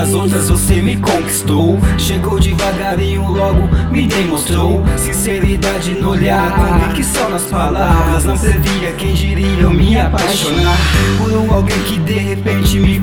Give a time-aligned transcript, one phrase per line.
[0.00, 1.78] das outras você me conquistou.
[1.98, 4.82] Chegou devagarinho, logo me demonstrou.
[4.96, 10.76] Sinceridade no olhar, convicção nas palavras Não servia quem diria eu me apaixonar.
[11.18, 12.59] Por um alguém que de repente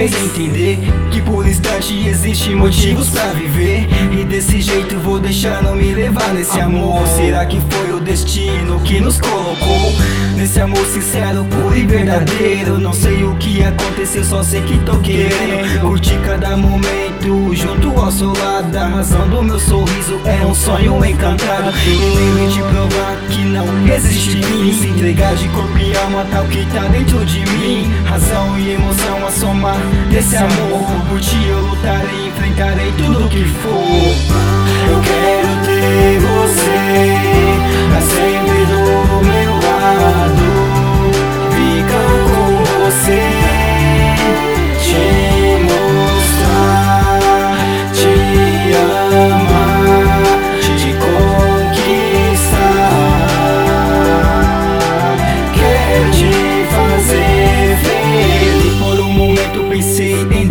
[0.00, 0.78] fez entender
[1.10, 3.86] Que por instante existe motivos pra viver.
[4.18, 7.06] E desse jeito vou deixando me levar nesse amor.
[7.08, 9.92] Será que foi o destino que nos colocou
[10.36, 12.78] Nesse amor sincero, puro e verdadeiro?
[12.78, 18.10] Não sei o que aconteceu, só sei que tô querendo Curtir cada momento junto ao
[18.10, 18.74] seu lado.
[18.74, 21.72] A razão do meu sorriso é um sonho encantado.
[21.86, 26.44] E lembre de provar que não existe fim Se entregar de corpo e alma tal
[26.46, 27.90] que tá dentro de mim.
[28.06, 34.59] Razão e emoção a somar desse amor Por ti eu lutarei, enfrentarei tudo que for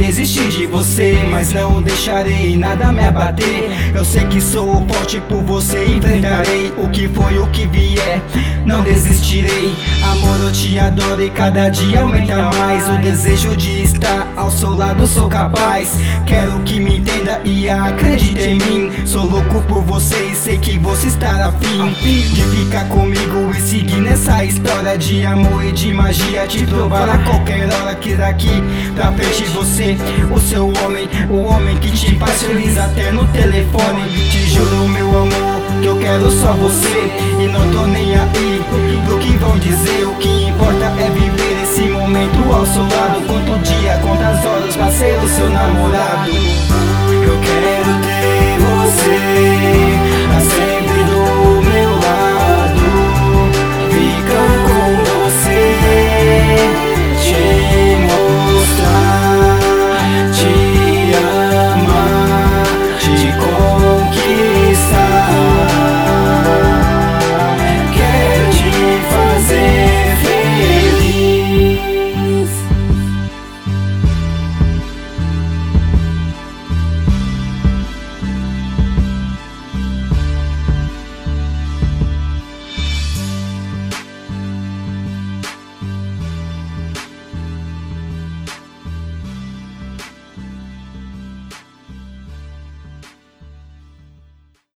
[0.10, 3.70] desistir de você Mas não deixarei nada me abater.
[3.96, 8.22] Eu sei que sou forte por você Enfrentarei o que foi o que vier.
[8.66, 9.74] Não desistirei.
[10.04, 12.88] Amor, eu te adoro e cada dia aumenta mais.
[12.90, 15.94] O desejo de estar ao seu lado sou capaz.
[16.26, 18.92] Quero que me entenda e acredite em mim.
[19.06, 21.94] Sou louco por você e sei que você está afim
[22.34, 26.46] De ficar comigo e seguir nessa história de amor e de magia.
[26.46, 28.64] Te provar a qualquer hora que daqui
[28.94, 29.98] pra frente você
[30.50, 34.10] seu homem, o homem que te feliz até no telefone.
[34.32, 38.62] Te juro meu amor que eu quero só você E não tô nem aí
[39.06, 40.08] pro que vão dizer.
[40.08, 43.22] O que importa é viver esse momento ao seu lado.
[43.28, 46.32] Quanto dia, quantas horas pra ser o seu namorado